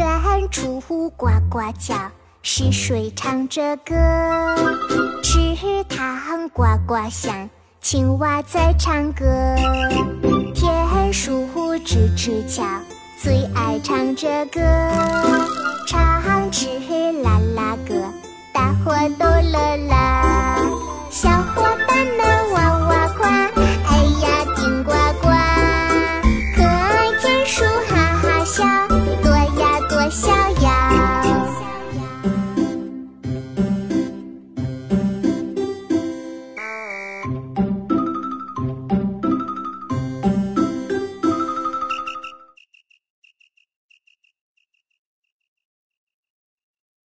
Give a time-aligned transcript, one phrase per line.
[0.00, 1.94] 远处呱呱叫，
[2.40, 3.94] 是谁唱着歌？
[5.22, 7.46] 池塘呱呱响，
[7.82, 9.26] 青蛙在唱歌。
[10.54, 11.44] 田鼠
[11.80, 12.64] 吱吱叫，
[13.22, 14.60] 最爱唱着歌。
[15.86, 16.66] 唱支
[17.22, 17.94] 啦啦歌，
[18.54, 19.99] 大伙都乐啦。
[30.10, 30.28] 逍
[30.60, 30.70] 遥。
[37.56, 37.69] thank